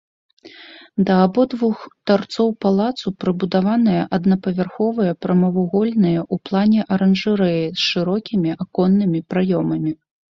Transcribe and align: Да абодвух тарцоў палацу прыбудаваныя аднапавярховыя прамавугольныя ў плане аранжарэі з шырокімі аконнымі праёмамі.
Да 1.07 1.15
абодвух 1.25 1.81
тарцоў 2.11 2.47
палацу 2.65 3.07
прыбудаваныя 3.23 4.07
аднапавярховыя 4.19 5.11
прамавугольныя 5.27 6.19
ў 6.33 6.51
плане 6.51 6.81
аранжарэі 6.97 7.61
з 7.77 7.89
шырокімі 7.91 8.57
аконнымі 8.63 9.19
праёмамі. 9.35 9.91